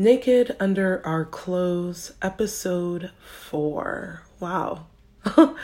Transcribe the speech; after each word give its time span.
Naked 0.00 0.56
Under 0.58 1.02
Our 1.04 1.26
Clothes, 1.26 2.14
episode 2.22 3.10
four. 3.22 4.22
Wow. 4.40 4.86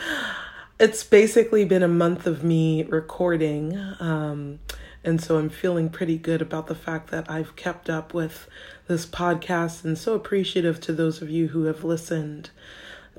it's 0.79 1.03
basically 1.03 1.65
been 1.65 1.81
a 1.81 1.87
month 1.87 2.27
of 2.27 2.43
me 2.43 2.83
recording. 2.83 3.75
Um, 3.99 4.59
and 5.03 5.19
so 5.19 5.39
I'm 5.39 5.49
feeling 5.49 5.89
pretty 5.89 6.19
good 6.19 6.43
about 6.43 6.67
the 6.67 6.75
fact 6.75 7.09
that 7.09 7.27
I've 7.27 7.55
kept 7.55 7.89
up 7.89 8.13
with 8.13 8.47
this 8.87 9.07
podcast 9.07 9.83
and 9.83 9.97
so 9.97 10.13
appreciative 10.13 10.79
to 10.81 10.93
those 10.93 11.19
of 11.23 11.31
you 11.31 11.47
who 11.47 11.63
have 11.63 11.83
listened 11.83 12.51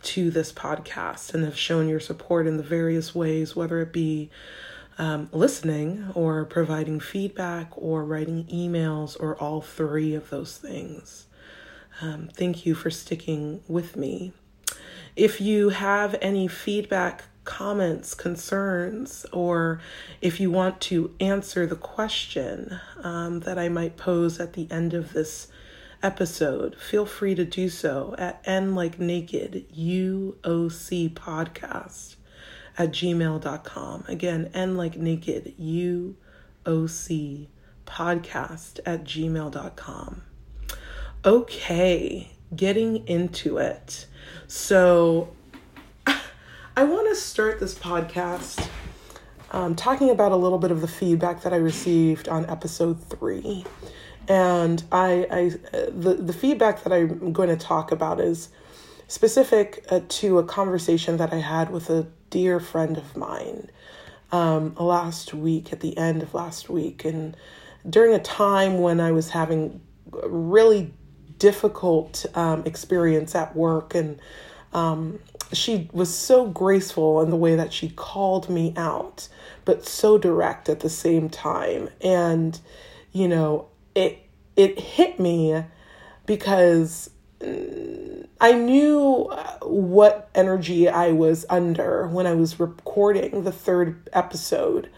to 0.02 0.30
this 0.30 0.52
podcast 0.52 1.34
and 1.34 1.42
have 1.42 1.58
shown 1.58 1.88
your 1.88 1.98
support 1.98 2.46
in 2.46 2.58
the 2.58 2.62
various 2.62 3.12
ways, 3.12 3.56
whether 3.56 3.80
it 3.80 3.92
be 3.92 4.30
um, 4.98 5.28
listening 5.32 6.10
or 6.14 6.44
providing 6.44 6.98
feedback 6.98 7.70
or 7.76 8.04
writing 8.04 8.44
emails 8.46 9.16
or 9.18 9.36
all 9.36 9.60
three 9.60 10.14
of 10.14 10.28
those 10.30 10.58
things. 10.58 11.26
Um, 12.02 12.28
thank 12.34 12.66
you 12.66 12.74
for 12.74 12.90
sticking 12.90 13.62
with 13.68 13.96
me. 13.96 14.32
If 15.16 15.40
you 15.40 15.70
have 15.70 16.16
any 16.20 16.48
feedback, 16.48 17.24
comments, 17.44 18.14
concerns, 18.14 19.24
or 19.32 19.80
if 20.20 20.38
you 20.38 20.50
want 20.50 20.80
to 20.82 21.14
answer 21.18 21.66
the 21.66 21.76
question 21.76 22.78
um, 23.02 23.40
that 23.40 23.58
I 23.58 23.68
might 23.68 23.96
pose 23.96 24.38
at 24.38 24.52
the 24.52 24.68
end 24.70 24.94
of 24.94 25.12
this 25.12 25.48
episode, 26.02 26.76
feel 26.76 27.06
free 27.06 27.34
to 27.34 27.44
do 27.44 27.68
so 27.68 28.14
at 28.18 28.42
N 28.44 28.74
like 28.74 29.00
naked 29.00 29.64
UOC 29.74 31.14
podcast 31.14 32.16
at 32.78 32.90
gmail.com. 32.92 34.04
Again, 34.06 34.50
N 34.54 34.76
like 34.76 34.96
naked, 34.96 35.52
U 35.58 36.16
O 36.64 36.86
C 36.86 37.48
podcast 37.84 38.78
at 38.86 39.04
gmail.com. 39.04 40.22
Okay, 41.24 42.30
getting 42.54 43.06
into 43.08 43.58
it. 43.58 44.06
So, 44.46 45.34
I 46.06 46.84
want 46.84 47.08
to 47.08 47.16
start 47.16 47.58
this 47.58 47.74
podcast 47.74 48.68
um, 49.50 49.74
talking 49.74 50.10
about 50.10 50.30
a 50.30 50.36
little 50.36 50.58
bit 50.58 50.70
of 50.70 50.80
the 50.80 50.88
feedback 50.88 51.42
that 51.42 51.52
I 51.52 51.56
received 51.56 52.28
on 52.28 52.48
episode 52.48 53.02
three. 53.02 53.64
And 54.28 54.82
I, 54.92 55.26
I 55.30 55.88
the, 55.90 56.14
the 56.20 56.34
feedback 56.34 56.84
that 56.84 56.92
I'm 56.92 57.32
going 57.32 57.48
to 57.48 57.56
talk 57.56 57.90
about 57.90 58.20
is 58.20 58.50
specific 59.08 59.84
uh, 59.90 60.00
to 60.06 60.38
a 60.38 60.44
conversation 60.44 61.16
that 61.16 61.32
I 61.32 61.38
had 61.38 61.70
with 61.70 61.88
a 61.88 62.06
dear 62.30 62.60
friend 62.60 62.96
of 62.96 63.16
mine 63.16 63.70
um, 64.32 64.74
last 64.76 65.34
week, 65.34 65.72
at 65.72 65.80
the 65.80 65.96
end 65.96 66.22
of 66.22 66.34
last 66.34 66.68
week, 66.68 67.04
and 67.04 67.36
during 67.88 68.14
a 68.14 68.18
time 68.18 68.78
when 68.80 69.00
I 69.00 69.12
was 69.12 69.30
having 69.30 69.80
really 70.10 70.92
difficult 71.38 72.26
um, 72.34 72.62
experience 72.66 73.34
at 73.34 73.56
work, 73.56 73.94
and 73.94 74.20
um, 74.72 75.18
she 75.52 75.88
was 75.92 76.14
so 76.14 76.46
graceful 76.46 77.22
in 77.22 77.30
the 77.30 77.36
way 77.36 77.56
that 77.56 77.72
she 77.72 77.88
called 77.88 78.50
me 78.50 78.74
out, 78.76 79.28
but 79.64 79.86
so 79.86 80.18
direct 80.18 80.68
at 80.68 80.80
the 80.80 80.90
same 80.90 81.30
time, 81.30 81.88
and 82.00 82.60
you 83.12 83.28
know 83.28 83.68
it 83.94 84.18
it 84.56 84.78
hit 84.78 85.18
me 85.18 85.64
because 86.26 87.10
I 87.40 88.52
knew 88.52 89.26
uh, 89.30 89.58
what 89.62 90.28
energy 90.34 90.88
I 90.88 91.12
was 91.12 91.46
under 91.48 92.06
when 92.08 92.26
I 92.26 92.34
was 92.34 92.58
recording 92.58 93.44
the 93.44 93.52
third 93.52 94.08
episode, 94.12 94.90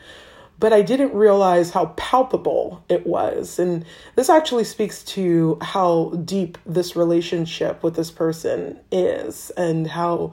but 0.59 0.73
I 0.73 0.83
didn't 0.83 1.15
realize 1.15 1.71
how 1.71 1.87
palpable 1.97 2.85
it 2.89 3.07
was. 3.07 3.59
And 3.59 3.85
this 4.15 4.31
actually 4.31 4.65
speaks 4.65 5.03
to 5.05 5.59
how 5.61 6.11
deep 6.25 6.59
this 6.65 6.97
relationship 6.97 7.83
with 7.83 7.95
this 7.97 8.11
person 8.11 8.81
is 8.91 9.51
and 9.57 9.87
how. 9.87 10.33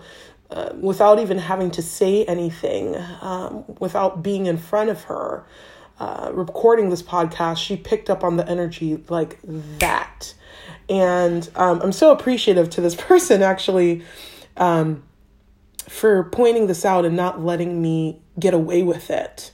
Uh, 0.50 0.72
without 0.80 1.20
even 1.20 1.38
having 1.38 1.70
to 1.70 1.82
say 1.82 2.24
anything, 2.24 2.96
um, 3.20 3.66
without 3.82 4.24
being 4.24 4.46
in 4.46 4.56
front 4.56 4.90
of 4.90 5.04
her, 5.04 5.46
uh, 6.00 6.32
recording 6.34 6.90
this 6.90 7.02
podcast, 7.02 7.58
she 7.58 7.76
picked 7.76 8.10
up 8.10 8.24
on 8.24 8.38
the 8.38 8.48
energy 8.48 9.04
like 9.10 9.40
that. 9.44 10.34
And 10.90 11.50
um, 11.56 11.82
I'm 11.82 11.92
so 11.92 12.12
appreciative 12.12 12.70
to 12.72 12.82
this 12.82 12.96
person 12.98 13.42
actually 13.42 14.04
um, 14.56 15.04
for 15.88 16.26
pointing 16.26 16.68
this 16.68 16.86
out 16.86 17.06
and 17.06 17.16
not 17.16 17.44
letting 17.44 17.82
me 17.82 18.22
get 18.40 18.54
away 18.54 18.84
with 18.84 19.10
it. 19.10 19.52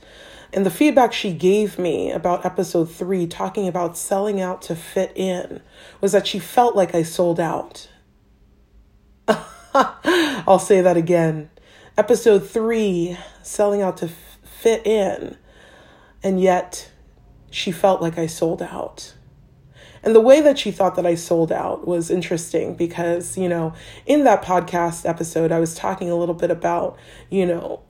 And 0.53 0.65
the 0.65 0.71
feedback 0.71 1.13
she 1.13 1.33
gave 1.33 1.79
me 1.79 2.11
about 2.11 2.45
episode 2.45 2.91
three, 2.91 3.25
talking 3.25 3.67
about 3.67 3.97
selling 3.97 4.39
out 4.39 4.61
to 4.63 4.75
fit 4.75 5.11
in, 5.15 5.61
was 5.99 6.11
that 6.11 6.27
she 6.27 6.37
felt 6.37 6.75
like 6.75 6.93
I 6.93 7.01
sold 7.01 7.39
out. 7.39 7.89
I'll 9.73 10.59
say 10.59 10.81
that 10.81 10.95
again. 10.95 11.49
Episode 11.97 12.47
three, 12.47 13.17
selling 13.41 13.81
out 13.81 13.97
to 13.97 14.09
fit 14.43 14.85
in. 14.85 15.37
And 16.21 16.39
yet 16.39 16.91
she 17.49 17.71
felt 17.71 17.99
like 17.99 18.19
I 18.19 18.27
sold 18.27 18.61
out. 18.61 19.15
And 20.03 20.13
the 20.13 20.19
way 20.19 20.41
that 20.41 20.59
she 20.59 20.71
thought 20.71 20.95
that 20.95 21.05
I 21.05 21.15
sold 21.15 21.51
out 21.51 21.87
was 21.87 22.11
interesting 22.11 22.75
because, 22.75 23.37
you 23.37 23.47
know, 23.47 23.73
in 24.05 24.25
that 24.25 24.43
podcast 24.43 25.07
episode, 25.07 25.51
I 25.51 25.59
was 25.59 25.75
talking 25.75 26.09
a 26.09 26.15
little 26.15 26.35
bit 26.35 26.51
about, 26.51 26.97
you 27.29 27.45
know, 27.45 27.81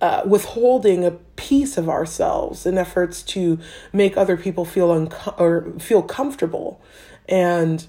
uh, 0.00 0.22
withholding 0.26 1.04
a 1.04 1.12
piece 1.36 1.76
of 1.76 1.88
ourselves 1.88 2.64
in 2.66 2.78
efforts 2.78 3.22
to 3.22 3.58
make 3.92 4.16
other 4.16 4.36
people 4.36 4.64
feel 4.64 4.90
unco- 4.90 5.34
or 5.38 5.72
feel 5.78 6.02
comfortable. 6.02 6.80
And 7.28 7.86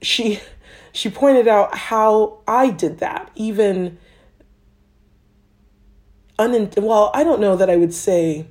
she 0.00 0.40
she 0.92 1.10
pointed 1.10 1.46
out 1.48 1.76
how 1.76 2.40
I 2.46 2.70
did 2.70 2.98
that, 2.98 3.30
even 3.34 3.98
unin- 6.38 6.82
well, 6.82 7.10
I 7.14 7.22
don't 7.22 7.40
know 7.40 7.56
that 7.56 7.70
I 7.70 7.76
would 7.76 7.94
say 7.94 8.46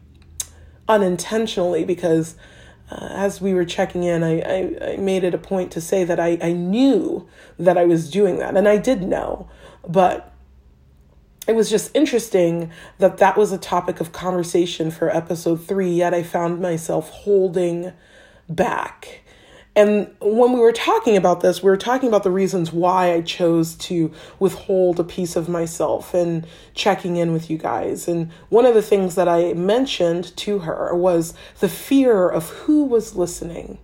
unintentionally 0.88 1.84
because 1.84 2.36
uh, 2.92 3.10
as 3.12 3.40
we 3.40 3.54
were 3.54 3.66
checking 3.66 4.04
in, 4.04 4.24
I, 4.24 4.40
I, 4.40 4.94
I, 4.94 4.98
made 4.98 5.24
it 5.24 5.34
a 5.34 5.38
point 5.38 5.72
to 5.74 5.82
say 5.82 6.04
that 6.04 6.20
I, 6.20 6.40
I 6.42 6.54
knew 6.54 7.28
that 7.58 7.78
I 7.78 7.86
was 7.86 8.10
doing 8.10 8.40
that. 8.40 8.58
And 8.58 8.68
I 8.68 8.78
did 8.78 9.04
know, 9.04 9.48
but 9.88 10.34
it 11.48 11.56
was 11.56 11.70
just 11.70 11.96
interesting 11.96 12.72
that 12.98 13.18
that 13.18 13.38
was 13.38 13.52
a 13.52 13.58
topic 13.58 14.00
of 14.00 14.12
conversation 14.12 14.92
for 14.92 15.16
episode 15.16 15.66
three, 15.66 15.92
yet 15.92 16.14
I 16.14 16.24
found 16.24 16.62
myself 16.62 17.10
holding 17.10 17.94
back 18.48 19.22
and 19.80 20.14
when 20.20 20.52
we 20.52 20.60
were 20.60 20.74
talking 20.74 21.16
about 21.16 21.40
this, 21.40 21.64
we 21.64 21.70
were 21.70 21.78
talking 21.78 22.10
about 22.10 22.24
the 22.24 22.32
reasons 22.32 22.74
why 22.74 23.14
I 23.14 23.22
chose 23.22 23.76
to 23.76 24.12
withhold 24.38 25.00
a 25.00 25.06
piece 25.06 25.38
of 25.38 25.48
myself 25.48 26.14
and 26.14 26.46
checking 26.74 27.16
in 27.16 27.32
with 27.32 27.50
you 27.50 27.58
guys. 27.58 28.06
And 28.06 28.30
one 28.50 28.66
of 28.66 28.74
the 28.74 28.82
things 28.82 29.16
that 29.16 29.30
I 29.30 29.54
mentioned 29.54 30.36
to 30.36 30.60
her 30.60 30.94
was 30.94 31.34
the 31.62 31.70
fear 31.70 32.28
of 32.28 32.50
who 32.50 32.84
was 32.84 33.16
listening. 33.16 33.78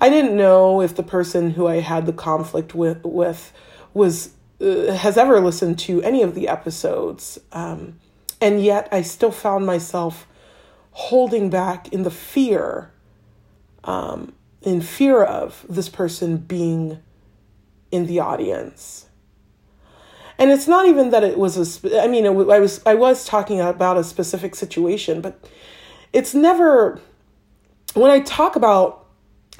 I 0.00 0.08
didn't 0.08 0.36
know 0.36 0.80
if 0.80 0.96
the 0.96 1.04
person 1.04 1.50
who 1.50 1.68
I 1.68 1.76
had 1.76 2.04
the 2.04 2.12
conflict 2.12 2.74
with, 2.74 3.04
with 3.04 3.52
was 3.92 4.30
uh, 4.60 4.94
has 4.94 5.16
ever 5.16 5.38
listened 5.38 5.78
to 5.80 6.02
any 6.02 6.22
of 6.22 6.34
the 6.34 6.48
episodes. 6.48 7.38
Um, 7.52 8.00
and 8.40 8.60
yet 8.60 8.88
I 8.90 9.02
still 9.02 9.30
found 9.30 9.64
myself 9.64 10.26
holding 10.90 11.50
back 11.50 11.92
in 11.92 12.02
the 12.02 12.10
fear 12.10 12.90
um, 13.84 14.32
in 14.62 14.80
fear 14.80 15.22
of 15.22 15.64
this 15.68 15.88
person 15.88 16.38
being 16.38 17.00
in 17.90 18.06
the 18.06 18.18
audience. 18.20 19.06
And 20.38 20.50
it's 20.50 20.66
not 20.66 20.86
even 20.86 21.10
that 21.10 21.22
it 21.22 21.38
was 21.38 21.84
a. 21.84 22.02
I 22.02 22.08
mean, 22.08 22.26
it, 22.26 22.30
I 22.30 22.58
was 22.58 22.80
I 22.84 22.94
was 22.94 23.24
talking 23.24 23.60
about 23.60 23.96
a 23.96 24.02
specific 24.02 24.56
situation, 24.56 25.20
but 25.20 25.48
it's 26.12 26.34
never 26.34 27.00
when 27.94 28.10
I 28.10 28.20
talk 28.20 28.56
about 28.56 29.06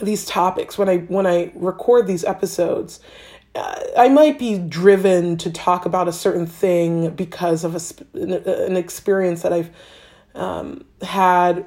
these 0.03 0.25
topics 0.25 0.76
when 0.76 0.88
I 0.88 0.99
when 0.99 1.26
I 1.26 1.53
record 1.55 2.09
these 2.09 2.25
episodes. 2.25 2.99
Uh, 3.55 3.81
I 3.97 4.09
might 4.09 4.37
be 4.37 4.59
driven 4.59 5.37
to 5.37 5.49
talk 5.49 5.87
about 5.87 6.09
a 6.09 6.12
certain 6.12 6.44
thing 6.44 7.11
because 7.11 7.62
of 7.62 7.76
a, 7.76 8.21
an 8.21 8.76
experience 8.76 9.43
that 9.43 9.53
I've 9.53 9.71
um, 10.35 10.85
had 11.03 11.65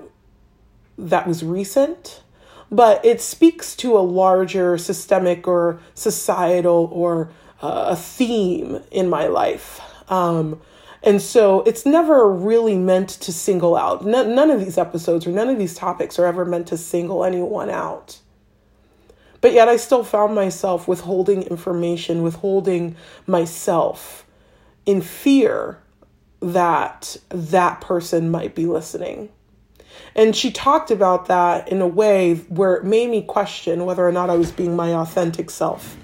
that 0.98 1.25
was 1.25 1.45
recent 1.45 2.24
but 2.72 3.04
it 3.06 3.22
speaks 3.22 3.75
to 3.78 3.98
a 3.98 4.00
larger 4.00 4.78
systemic 4.78 5.48
or 5.48 5.80
societal 5.94 6.90
or 6.92 7.30
uh, 7.62 7.88
a 7.90 7.96
theme 7.96 8.81
in 8.92 9.10
my 9.10 9.28
life. 9.28 9.80
Um, 10.10 10.62
and 11.04 11.22
so 11.22 11.62
it's 11.62 11.86
never 11.86 12.30
really 12.30 12.75
meant 12.78 13.10
to 13.10 13.31
single 13.31 13.75
out. 13.75 14.06
N- 14.06 14.36
none 14.36 14.52
of 14.52 14.60
these 14.60 14.78
episodes 14.78 15.25
or 15.25 15.31
none 15.31 15.50
of 15.50 15.58
these 15.58 15.75
topics 15.75 16.19
are 16.19 16.25
ever 16.25 16.46
meant 16.46 16.68
to 16.68 16.78
single 16.78 17.24
anyone 17.24 17.69
out. 17.69 18.19
But 19.40 19.54
yet 19.54 19.68
I 19.69 19.78
still 19.78 20.04
found 20.04 20.34
myself 20.36 20.88
withholding 20.88 21.44
information, 21.44 22.24
withholding 22.24 22.96
myself 23.28 24.25
in 24.86 25.02
fear 25.02 25.78
that 26.42 27.18
that 27.30 27.81
person 27.81 28.30
might 28.30 28.56
be 28.56 28.66
listening. 28.66 29.30
And 30.15 30.35
she 30.35 30.51
talked 30.51 30.91
about 30.91 31.27
that 31.27 31.69
in 31.69 31.81
a 31.81 31.88
way 31.88 32.35
where 32.35 32.75
it 32.75 32.83
made 32.83 33.09
me 33.09 33.21
question 33.21 33.85
whether 33.85 34.07
or 34.07 34.11
not 34.11 34.29
I 34.29 34.35
was 34.35 34.51
being 34.51 34.75
my 34.75 34.94
authentic 34.94 35.49
self 35.49 35.97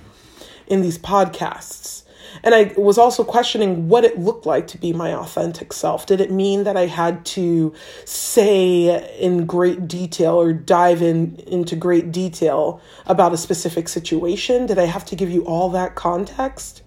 in 0.68 0.82
these 0.82 0.98
podcasts. 0.98 2.04
And 2.44 2.56
I 2.56 2.74
was 2.78 2.98
also 2.98 3.24
questioning 3.24 3.90
what 3.90 4.04
it 4.04 4.20
looked 4.20 4.46
like 4.46 4.68
to 4.68 4.78
be 4.78 4.94
my 4.94 5.14
authentic 5.14 5.74
self. 5.74 6.06
Did 6.06 6.22
it 6.22 6.32
mean 6.32 6.64
that 6.64 6.78
I 6.78 6.88
had 6.88 7.26
to 7.28 7.74
say 8.06 9.18
in 9.20 9.46
great 9.46 9.88
detail 9.88 10.40
or 10.40 10.54
dive 10.54 11.02
in 11.02 11.36
into 11.48 11.76
great 11.76 12.12
detail 12.12 12.82
about 13.06 13.34
a 13.34 13.38
specific 13.38 13.88
situation? 13.88 14.66
Did 14.66 14.80
I 14.80 14.86
have 14.86 15.06
to 15.06 15.16
give 15.16 15.30
you 15.30 15.46
all 15.46 15.70
that 15.70 15.96
context? 15.96 16.83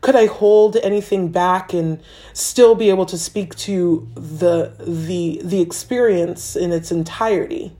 Could 0.00 0.16
I 0.16 0.26
hold 0.26 0.76
anything 0.76 1.28
back 1.28 1.74
and 1.74 2.00
still 2.32 2.74
be 2.74 2.88
able 2.88 3.06
to 3.06 3.18
speak 3.18 3.54
to 3.56 4.08
the 4.14 4.74
the 4.78 5.40
the 5.44 5.60
experience 5.60 6.56
in 6.56 6.72
its 6.72 6.90
entirety? 6.90 7.76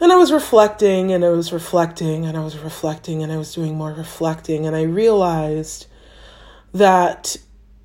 And 0.00 0.12
I 0.12 0.16
was 0.16 0.32
reflecting 0.32 1.12
and 1.12 1.24
I 1.24 1.30
was 1.30 1.52
reflecting 1.52 2.24
and 2.24 2.36
I 2.36 2.44
was 2.44 2.58
reflecting 2.58 3.22
and 3.22 3.32
I 3.32 3.36
was 3.36 3.52
doing 3.52 3.74
more 3.74 3.92
reflecting 3.92 4.66
and 4.66 4.76
I 4.76 4.82
realized 4.82 5.86
that 6.72 7.36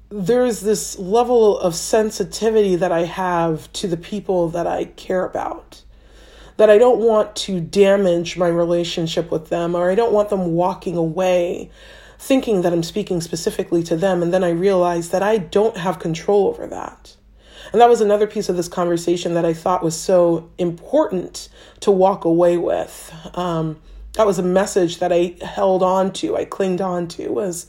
there's 0.10 0.62
this 0.62 1.00
level 1.00 1.58
of 1.58 1.74
sensitivity 1.74 2.76
that 2.76 2.92
I 2.92 3.06
have 3.06 3.72
to 3.74 3.88
the 3.88 3.98
people 3.98 4.50
that 4.50 4.68
I 4.68 4.86
care 4.86 5.26
about. 5.26 5.83
That 6.58 6.70
I 6.70 6.78
don't 6.78 7.00
want 7.00 7.36
to 7.38 7.60
damage 7.60 8.38
my 8.38 8.48
relationship 8.48 9.32
with 9.32 9.50
them 9.50 9.76
or 9.76 9.90
I 9.90 9.96
don't 9.96 10.14
want 10.14 10.30
them 10.30 10.54
walking 10.54 10.96
away 10.96 11.72
thinking 12.20 12.62
that 12.62 12.72
I'm 12.72 12.84
speaking 12.84 13.20
specifically 13.20 13.84
to 13.84 13.98
them. 13.98 14.24
And 14.24 14.34
then 14.34 14.44
I 14.44 14.52
realize 14.52 15.10
that 15.10 15.22
I 15.22 15.38
don't 15.38 15.76
have 15.76 16.00
control 16.00 16.48
over 16.48 16.66
that. 16.68 17.18
And 17.72 17.82
that 17.82 17.90
was 17.90 18.02
another 18.02 18.28
piece 18.28 18.50
of 18.50 18.56
this 18.56 18.68
conversation 18.68 19.34
that 19.34 19.46
I 19.46 19.54
thought 19.54 19.84
was 19.84 20.00
so 20.00 20.50
important 20.58 21.50
to 21.82 21.92
walk 21.92 22.24
away 22.24 22.58
with. 22.58 23.14
Um, 23.34 23.82
that 24.14 24.28
was 24.28 24.40
a 24.40 24.44
message 24.44 25.00
that 25.00 25.12
I 25.12 25.36
held 25.42 25.82
on 25.84 26.14
to, 26.14 26.38
I 26.38 26.46
clinged 26.46 26.82
on 26.82 27.08
to, 27.10 27.30
was 27.30 27.68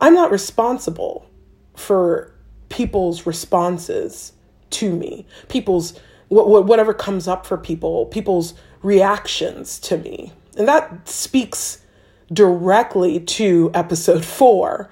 I'm 0.00 0.14
not 0.14 0.30
responsible 0.30 1.30
for 1.76 2.34
people's 2.68 3.24
responses 3.24 4.32
to 4.70 4.94
me, 4.94 5.26
people's 5.48 5.98
whatever 6.30 6.94
comes 6.94 7.26
up 7.28 7.44
for 7.44 7.58
people, 7.58 8.06
people's 8.06 8.54
reactions 8.82 9.78
to 9.80 9.98
me. 9.98 10.32
And 10.56 10.66
that 10.68 11.08
speaks 11.08 11.84
directly 12.32 13.20
to 13.20 13.70
episode 13.74 14.24
four. 14.24 14.88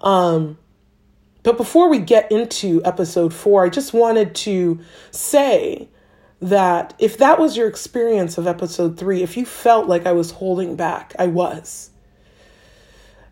Um, 0.00 0.58
but 1.42 1.56
before 1.56 1.88
we 1.88 1.98
get 1.98 2.30
into 2.30 2.82
episode 2.84 3.32
four, 3.32 3.64
I 3.64 3.68
just 3.68 3.92
wanted 3.92 4.34
to 4.36 4.80
say 5.10 5.88
that 6.40 6.94
if 6.98 7.16
that 7.18 7.38
was 7.38 7.56
your 7.56 7.68
experience 7.68 8.36
of 8.36 8.46
episode 8.46 8.98
three, 8.98 9.22
if 9.22 9.36
you 9.36 9.46
felt 9.46 9.88
like 9.88 10.06
I 10.06 10.12
was 10.12 10.32
holding 10.32 10.76
back, 10.76 11.14
I 11.18 11.28
was. 11.28 11.91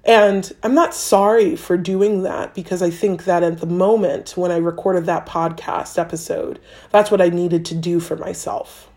And 0.04 0.50
I'm 0.62 0.74
not 0.74 0.94
sorry 0.94 1.56
for 1.56 1.76
doing 1.76 2.22
that 2.22 2.54
because 2.54 2.80
I 2.80 2.90
think 2.90 3.24
that 3.24 3.42
at 3.42 3.60
the 3.60 3.66
moment 3.66 4.36
when 4.36 4.50
I 4.50 4.56
recorded 4.56 5.04
that 5.06 5.26
podcast 5.26 5.98
episode, 5.98 6.58
that's 6.90 7.10
what 7.10 7.20
I 7.20 7.28
needed 7.28 7.64
to 7.66 7.74
do 7.74 8.00
for 8.00 8.16
myself. 8.16 8.88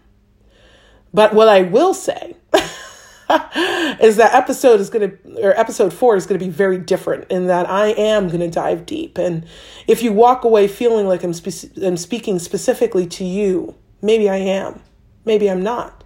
But 1.14 1.34
what 1.34 1.50
I 1.50 1.64
will 1.64 1.94
say 1.94 2.38
is 2.54 4.16
that 4.16 4.32
episode 4.34 4.80
is 4.80 4.90
going 4.90 5.12
to, 5.12 5.44
or 5.44 5.60
episode 5.60 5.94
four 5.94 6.16
is 6.16 6.26
going 6.26 6.40
to 6.40 6.46
be 6.46 6.52
very 6.52 6.78
different 6.78 7.30
in 7.30 7.48
that 7.48 7.70
I 7.70 7.88
am 7.88 8.28
going 8.28 8.40
to 8.40 8.50
dive 8.50 8.86
deep. 8.86 9.18
And 9.18 9.46
if 9.88 10.02
you 10.02 10.14
walk 10.14 10.46
away 10.46 10.68
feeling 10.68 11.08
like 11.08 11.24
I'm, 11.24 11.34
spe- 11.34 11.78
I'm 11.84 11.98
speaking 11.98 12.40
specifically 12.40 13.08
to 13.08 13.26
you, 13.26 13.76
maybe 14.02 14.30
I 14.30 14.38
am, 14.38 14.82
maybe 15.26 15.52
I'm 15.52 15.62
not. 15.62 16.04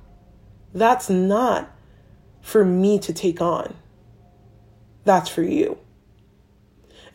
That's 0.74 1.10
not 1.10 1.72
for 2.42 2.66
me 2.66 3.00
to 3.00 3.14
take 3.14 3.42
on. 3.42 3.76
That's 5.08 5.30
for 5.30 5.42
you. 5.42 5.78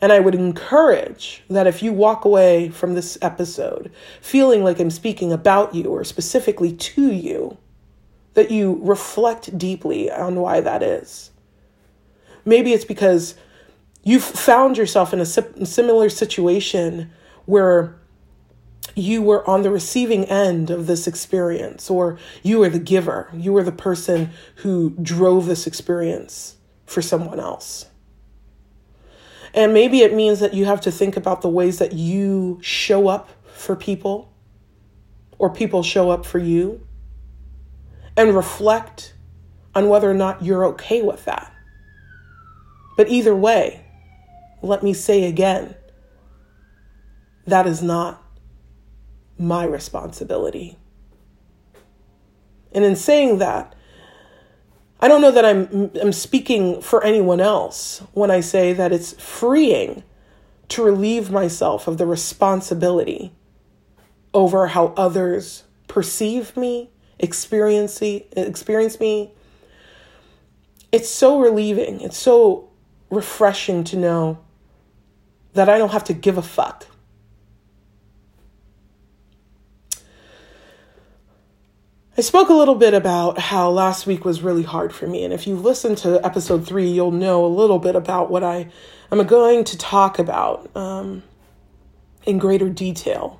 And 0.01 0.11
I 0.11 0.19
would 0.19 0.33
encourage 0.33 1.43
that 1.47 1.67
if 1.67 1.83
you 1.83 1.93
walk 1.93 2.25
away 2.25 2.69
from 2.69 2.95
this 2.95 3.19
episode 3.21 3.91
feeling 4.19 4.63
like 4.63 4.79
I'm 4.79 4.89
speaking 4.89 5.31
about 5.31 5.75
you 5.75 5.85
or 5.85 6.03
specifically 6.03 6.73
to 6.73 7.13
you, 7.13 7.59
that 8.33 8.49
you 8.49 8.79
reflect 8.81 9.59
deeply 9.59 10.09
on 10.09 10.39
why 10.39 10.59
that 10.59 10.81
is. 10.81 11.29
Maybe 12.43 12.73
it's 12.73 12.83
because 12.83 13.35
you've 14.01 14.23
found 14.23 14.75
yourself 14.75 15.13
in 15.13 15.19
a 15.19 15.25
similar 15.25 16.09
situation 16.09 17.11
where 17.45 17.95
you 18.95 19.21
were 19.21 19.47
on 19.47 19.61
the 19.61 19.69
receiving 19.69 20.25
end 20.25 20.71
of 20.71 20.87
this 20.87 21.05
experience, 21.05 21.91
or 21.91 22.17
you 22.41 22.57
were 22.57 22.69
the 22.69 22.79
giver, 22.79 23.29
you 23.33 23.53
were 23.53 23.63
the 23.63 23.71
person 23.71 24.31
who 24.55 24.95
drove 24.99 25.45
this 25.45 25.67
experience 25.67 26.55
for 26.85 27.01
someone 27.01 27.39
else. 27.39 27.87
And 29.53 29.73
maybe 29.73 29.99
it 30.01 30.13
means 30.13 30.39
that 30.39 30.53
you 30.53 30.65
have 30.65 30.81
to 30.81 30.91
think 30.91 31.15
about 31.15 31.41
the 31.41 31.49
ways 31.49 31.77
that 31.79 31.93
you 31.93 32.59
show 32.61 33.07
up 33.07 33.29
for 33.45 33.75
people, 33.75 34.33
or 35.37 35.49
people 35.49 35.83
show 35.83 36.09
up 36.09 36.25
for 36.25 36.39
you 36.39 36.85
and 38.17 38.35
reflect 38.35 39.13
on 39.75 39.89
whether 39.89 40.09
or 40.09 40.15
not 40.15 40.43
you're 40.43 40.65
okay 40.65 41.01
with 41.01 41.25
that. 41.25 41.51
But 42.97 43.09
either 43.09 43.35
way, 43.35 43.85
let 44.61 44.83
me 44.83 44.93
say 44.93 45.23
again 45.25 45.75
that 47.45 47.67
is 47.67 47.81
not 47.83 48.23
my 49.37 49.65
responsibility. 49.65 50.77
And 52.71 52.85
in 52.85 52.95
saying 52.95 53.39
that, 53.39 53.75
I 55.03 55.09
don't 55.09 55.21
know 55.21 55.31
that 55.31 55.43
I'm, 55.43 55.91
I'm 56.01 56.13
speaking 56.13 56.81
for 56.81 57.03
anyone 57.03 57.41
else 57.41 58.01
when 58.13 58.31
I 58.31 58.39
say 58.39 58.71
that 58.71 58.93
it's 58.93 59.11
freeing 59.21 60.03
to 60.69 60.81
relieve 60.81 61.29
myself 61.29 61.87
of 61.87 61.97
the 61.97 62.05
responsibility 62.05 63.33
over 64.33 64.67
how 64.67 64.93
others 64.95 65.65
perceive 65.87 66.55
me 66.55 66.89
experience 67.19 68.01
experience 68.01 68.99
me. 68.99 69.31
It's 70.91 71.09
so 71.09 71.39
relieving. 71.39 71.99
It's 71.99 72.17
so 72.17 72.69
refreshing 73.13 73.83
to 73.83 73.97
know 73.97 74.39
that 75.53 75.69
i 75.69 75.77
don't 75.77 75.91
have 75.91 76.03
to 76.03 76.13
give 76.13 76.37
a 76.37 76.41
fuck 76.41 76.87
I 82.15 82.21
spoke 82.21 82.49
a 82.49 82.53
little 82.53 82.75
bit 82.75 82.93
about 82.93 83.39
how 83.39 83.69
last 83.69 84.05
week 84.05 84.23
was 84.23 84.41
really 84.41 84.63
hard 84.63 84.93
for 84.93 85.07
me. 85.07 85.23
And 85.23 85.33
if 85.33 85.47
you've 85.47 85.63
listened 85.63 85.97
to 85.99 86.23
episode 86.23 86.67
three, 86.67 86.87
you'll 86.87 87.11
know 87.11 87.43
a 87.43 87.47
little 87.47 87.79
bit 87.79 87.95
about 87.95 88.29
what 88.29 88.43
I 88.43 88.69
am 89.11 89.25
going 89.25 89.63
to 89.63 89.77
talk 89.77 90.19
about 90.19 90.69
um, 90.75 91.23
in 92.25 92.37
greater 92.37 92.69
detail 92.69 93.39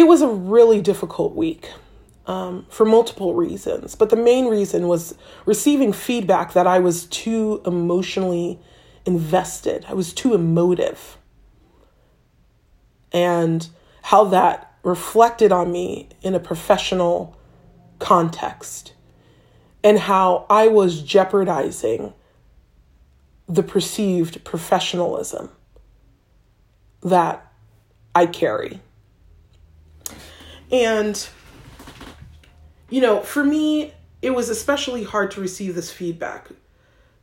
it 0.00 0.04
was 0.04 0.22
a 0.22 0.28
really 0.28 0.80
difficult 0.80 1.36
week 1.36 1.70
um, 2.26 2.66
for 2.70 2.86
multiple 2.86 3.34
reasons. 3.34 3.94
But 3.94 4.08
the 4.08 4.16
main 4.16 4.46
reason 4.46 4.88
was 4.88 5.14
receiving 5.44 5.92
feedback 5.92 6.54
that 6.54 6.66
I 6.66 6.78
was 6.78 7.04
too 7.06 7.60
emotionally 7.66 8.58
invested, 9.04 9.84
I 9.88 9.94
was 9.94 10.14
too 10.14 10.34
emotive. 10.34 11.18
And 13.12 13.68
how 14.02 14.24
that 14.24 14.69
reflected 14.82 15.52
on 15.52 15.70
me 15.70 16.08
in 16.22 16.34
a 16.34 16.40
professional 16.40 17.36
context, 17.98 18.94
and 19.84 19.98
how 19.98 20.46
I 20.48 20.68
was 20.68 21.02
jeopardizing 21.02 22.14
the 23.48 23.62
perceived 23.62 24.44
professionalism 24.44 25.50
that 27.02 27.52
I 28.14 28.26
carry. 28.26 28.80
And, 30.70 31.28
you 32.88 33.00
know, 33.00 33.20
for 33.20 33.42
me, 33.42 33.92
it 34.22 34.30
was 34.30 34.48
especially 34.48 35.04
hard 35.04 35.30
to 35.32 35.40
receive 35.40 35.74
this 35.74 35.90
feedback 35.90 36.48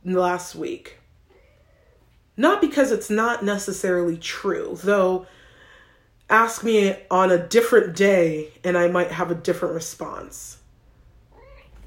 last 0.04 0.54
week. 0.54 0.98
Not 2.36 2.60
because 2.60 2.92
it's 2.92 3.10
not 3.10 3.44
necessarily 3.44 4.16
true, 4.16 4.78
though, 4.82 5.26
ask 6.30 6.62
me 6.62 6.96
on 7.10 7.30
a 7.30 7.38
different 7.38 7.96
day 7.96 8.52
and 8.62 8.76
I 8.76 8.88
might 8.88 9.10
have 9.10 9.30
a 9.30 9.34
different 9.34 9.74
response. 9.74 10.58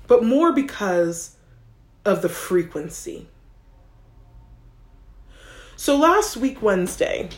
But 0.08 0.24
more 0.24 0.52
because 0.52 1.38
of 2.06 2.22
the 2.22 2.30
frequency. 2.30 3.28
So 5.76 5.96
last 5.96 6.38
week, 6.38 6.62
Wednesday, 6.62 7.30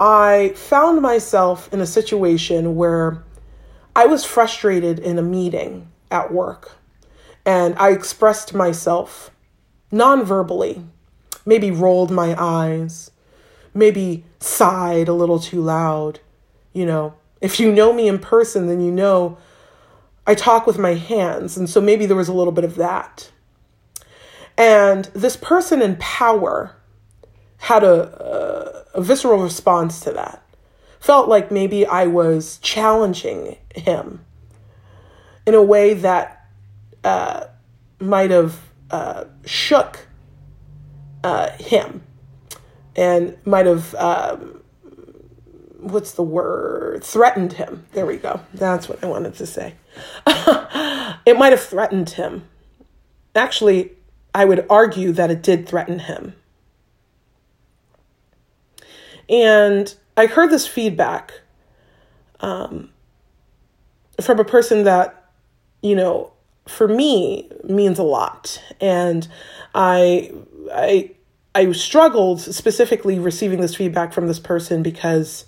I 0.00 0.52
found 0.56 1.00
myself 1.00 1.72
in 1.72 1.80
a 1.80 1.86
situation 1.86 2.76
where 2.76 3.24
I 3.94 4.06
was 4.06 4.24
frustrated 4.24 4.98
in 4.98 5.18
a 5.18 5.22
meeting 5.22 5.90
at 6.10 6.32
work 6.32 6.76
and 7.44 7.76
I 7.78 7.90
expressed 7.90 8.52
myself 8.52 9.30
non 9.90 10.24
verbally, 10.24 10.84
maybe 11.44 11.70
rolled 11.70 12.10
my 12.10 12.34
eyes, 12.38 13.10
maybe 13.76 14.24
sighed 14.40 15.08
a 15.08 15.12
little 15.12 15.38
too 15.38 15.60
loud. 15.60 16.20
You 16.72 16.86
know, 16.86 17.14
if 17.40 17.60
you 17.60 17.70
know 17.70 17.92
me 17.92 18.08
in 18.08 18.18
person, 18.18 18.66
then 18.66 18.80
you 18.80 18.90
know 18.90 19.38
I 20.26 20.34
talk 20.34 20.66
with 20.66 20.78
my 20.78 20.94
hands. 20.94 21.56
And 21.56 21.68
so 21.68 21.80
maybe 21.80 22.06
there 22.06 22.16
was 22.16 22.28
a 22.28 22.32
little 22.32 22.52
bit 22.52 22.64
of 22.64 22.76
that. 22.76 23.30
And 24.58 25.04
this 25.14 25.36
person 25.36 25.82
in 25.82 25.96
power 25.96 26.74
had 27.58 27.84
a, 27.84 28.86
a, 28.94 28.98
a 28.98 29.02
visceral 29.02 29.42
response 29.42 30.00
to 30.00 30.12
that. 30.12 30.42
Felt 30.98 31.28
like 31.28 31.52
maybe 31.52 31.86
I 31.86 32.06
was 32.06 32.58
challenging 32.58 33.58
him 33.74 34.24
in 35.46 35.54
a 35.54 35.62
way 35.62 35.94
that 35.94 36.48
uh, 37.04 37.44
might 38.00 38.30
have 38.30 38.58
uh, 38.90 39.24
shook 39.44 40.08
uh, 41.22 41.50
him 41.58 42.02
and 42.96 43.36
might 43.44 43.66
have, 43.66 43.94
um, 43.94 44.62
what's 45.78 46.12
the 46.12 46.22
word, 46.22 47.04
threatened 47.04 47.52
him. 47.52 47.86
There 47.92 48.06
we 48.06 48.16
go. 48.16 48.40
That's 48.54 48.88
what 48.88 49.04
I 49.04 49.06
wanted 49.06 49.34
to 49.34 49.46
say. 49.46 49.74
it 50.26 51.38
might 51.38 51.52
have 51.52 51.60
threatened 51.60 52.10
him. 52.10 52.48
Actually, 53.34 53.92
I 54.34 54.44
would 54.44 54.66
argue 54.68 55.12
that 55.12 55.30
it 55.30 55.42
did 55.42 55.68
threaten 55.68 56.00
him. 56.00 56.34
And 59.28 59.94
I 60.16 60.26
heard 60.26 60.50
this 60.50 60.66
feedback 60.66 61.32
um, 62.40 62.90
from 64.20 64.38
a 64.38 64.44
person 64.44 64.84
that, 64.84 65.30
you 65.82 65.94
know, 65.94 66.32
for 66.66 66.88
me 66.88 67.50
means 67.64 67.98
a 67.98 68.02
lot. 68.02 68.62
And 68.80 69.26
I, 69.74 70.32
I, 70.72 71.10
I 71.56 71.72
struggled 71.72 72.42
specifically 72.42 73.18
receiving 73.18 73.62
this 73.62 73.74
feedback 73.74 74.12
from 74.12 74.26
this 74.26 74.38
person 74.38 74.82
because 74.82 75.46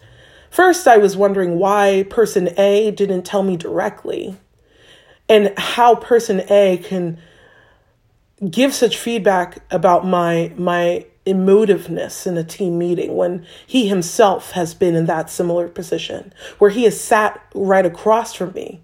first 0.48 0.88
I 0.88 0.96
was 0.96 1.18
wondering 1.18 1.58
why 1.58 2.06
person 2.08 2.48
A 2.58 2.90
didn't 2.92 3.24
tell 3.24 3.42
me 3.42 3.58
directly 3.58 4.34
and 5.28 5.52
how 5.58 5.96
person 5.96 6.44
A 6.48 6.78
can 6.82 7.18
give 8.48 8.72
such 8.72 8.96
feedback 8.96 9.58
about 9.70 10.06
my 10.06 10.50
my 10.56 11.04
emotiveness 11.26 12.26
in 12.26 12.38
a 12.38 12.44
team 12.44 12.78
meeting 12.78 13.14
when 13.14 13.44
he 13.66 13.86
himself 13.86 14.52
has 14.52 14.72
been 14.72 14.94
in 14.94 15.04
that 15.04 15.28
similar 15.28 15.68
position 15.68 16.32
where 16.56 16.70
he 16.70 16.84
has 16.84 16.98
sat 16.98 17.38
right 17.54 17.84
across 17.84 18.32
from 18.32 18.54
me 18.54 18.80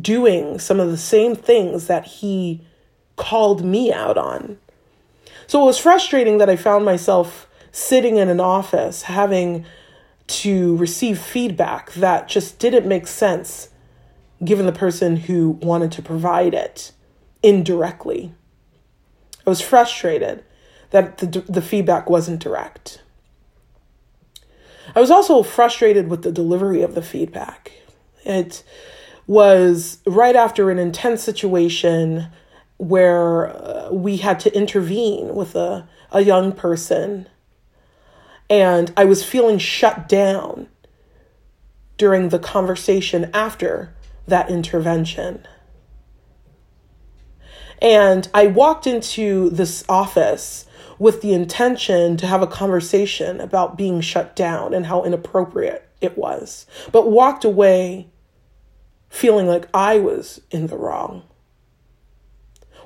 doing 0.00 0.58
some 0.58 0.80
of 0.80 0.90
the 0.90 0.98
same 0.98 1.36
things 1.36 1.86
that 1.86 2.04
he 2.04 2.66
called 3.16 3.64
me 3.64 3.92
out 3.92 4.18
on. 4.18 4.58
So 5.46 5.62
it 5.62 5.66
was 5.66 5.78
frustrating 5.78 6.38
that 6.38 6.50
I 6.50 6.56
found 6.56 6.84
myself 6.84 7.48
sitting 7.72 8.16
in 8.16 8.28
an 8.28 8.40
office 8.40 9.02
having 9.02 9.64
to 10.26 10.76
receive 10.76 11.18
feedback 11.18 11.92
that 11.94 12.28
just 12.28 12.58
didn't 12.58 12.86
make 12.86 13.06
sense 13.06 13.68
given 14.44 14.66
the 14.66 14.72
person 14.72 15.16
who 15.16 15.50
wanted 15.62 15.92
to 15.92 16.02
provide 16.02 16.54
it 16.54 16.92
indirectly. 17.42 18.32
I 19.46 19.50
was 19.50 19.60
frustrated 19.60 20.44
that 20.90 21.18
the, 21.18 21.26
the 21.48 21.62
feedback 21.62 22.08
wasn't 22.08 22.40
direct. 22.40 23.02
I 24.94 25.00
was 25.00 25.10
also 25.10 25.42
frustrated 25.42 26.08
with 26.08 26.22
the 26.22 26.32
delivery 26.32 26.82
of 26.82 26.94
the 26.94 27.02
feedback. 27.02 27.72
It 28.24 28.62
was 29.26 29.98
right 30.06 30.36
after 30.36 30.70
an 30.70 30.78
intense 30.78 31.22
situation 31.22 32.28
where 32.76 33.48
uh, 33.48 33.90
we 33.92 34.18
had 34.18 34.40
to 34.40 34.54
intervene 34.56 35.34
with 35.34 35.54
a, 35.54 35.88
a 36.10 36.20
young 36.22 36.52
person, 36.52 37.28
and 38.50 38.92
I 38.96 39.04
was 39.04 39.24
feeling 39.24 39.58
shut 39.58 40.08
down 40.08 40.68
during 41.96 42.28
the 42.28 42.38
conversation 42.38 43.30
after 43.32 43.94
that 44.26 44.50
intervention. 44.50 45.46
And 47.80 48.28
I 48.32 48.46
walked 48.46 48.86
into 48.86 49.50
this 49.50 49.84
office 49.88 50.66
with 50.98 51.22
the 51.22 51.32
intention 51.32 52.16
to 52.16 52.26
have 52.26 52.42
a 52.42 52.46
conversation 52.46 53.40
about 53.40 53.76
being 53.76 54.00
shut 54.00 54.36
down 54.36 54.72
and 54.72 54.86
how 54.86 55.04
inappropriate 55.04 55.88
it 56.00 56.16
was, 56.16 56.66
but 56.92 57.10
walked 57.10 57.44
away 57.44 58.08
feeling 59.08 59.46
like 59.46 59.68
I 59.74 59.98
was 59.98 60.40
in 60.50 60.68
the 60.68 60.76
wrong. 60.76 61.22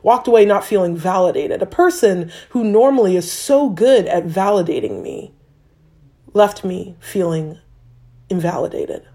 Walked 0.09 0.27
away 0.27 0.47
not 0.47 0.65
feeling 0.65 0.97
validated. 0.97 1.61
A 1.61 1.67
person 1.67 2.33
who 2.49 2.65
normally 2.65 3.15
is 3.15 3.31
so 3.31 3.69
good 3.69 4.07
at 4.07 4.25
validating 4.25 5.03
me 5.03 5.35
left 6.33 6.65
me 6.65 6.97
feeling 6.99 7.59
invalidated. 8.31 9.07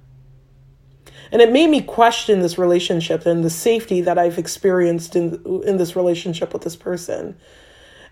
And 1.32 1.42
it 1.42 1.52
made 1.52 1.72
me 1.72 1.82
question 1.82 2.42
this 2.42 2.60
relationship 2.60 3.26
and 3.26 3.44
the 3.44 3.50
safety 3.50 4.02
that 4.02 4.20
I've 4.20 4.38
experienced 4.38 5.16
in 5.16 5.42
in 5.66 5.78
this 5.78 5.96
relationship 5.96 6.54
with 6.54 6.62
this 6.62 6.76
person. 6.76 7.38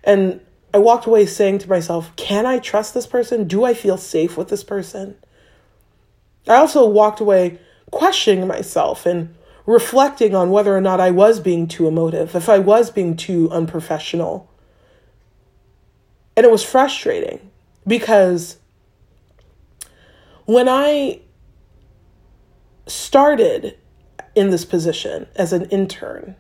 And 0.04 0.42
I 0.74 0.80
walked 0.80 1.06
away 1.06 1.28
saying 1.28 1.60
to 1.60 1.70
myself, 1.70 2.16
can 2.16 2.48
I 2.48 2.58
trust 2.58 2.96
this 2.96 3.06
person? 3.06 3.48
Do 3.48 3.64
I 3.64 3.76
feel 3.76 3.98
safe 3.98 4.38
with 4.38 4.50
this 4.50 4.64
person? 4.64 5.18
I 6.48 6.56
also 6.56 6.90
walked 6.90 7.20
away 7.20 7.60
questioning 7.92 8.48
myself 8.48 9.06
and 9.06 9.36
reflecting 9.66 10.36
on 10.36 10.52
whether 10.52 10.76
or 10.76 10.82
not 10.82 11.00
I 11.00 11.12
was 11.12 11.40
being 11.40 11.68
too 11.68 11.88
emotive, 11.88 12.36
if 12.36 12.50
I 12.50 12.60
was 12.60 12.90
being 12.90 13.16
too 13.16 13.50
unprofessional. 13.52 14.50
And 16.36 16.46
it 16.46 16.52
was 16.52 16.64
frustrating 16.64 17.52
because 17.86 18.58
when 20.46 20.68
I 20.68 21.22
started 22.88 23.78
in 24.36 24.50
this 24.50 24.66
position 24.66 25.28
as 25.36 25.54
an 25.54 25.66
intern, 25.66 26.36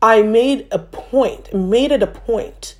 I 0.00 0.22
made 0.22 0.66
a 0.72 0.80
point, 0.80 1.54
made 1.54 1.92
it 1.92 2.02
a 2.02 2.08
point 2.08 2.76